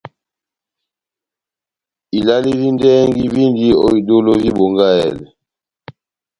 [2.17, 5.15] Ilale vi ndɛhɛgi víndi ó idólo vi Bongahɛlɛ.